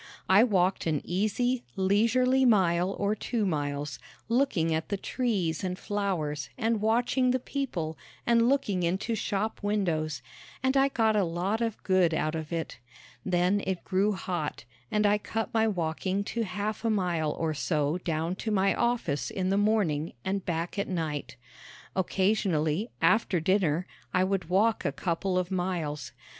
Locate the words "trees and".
4.97-5.77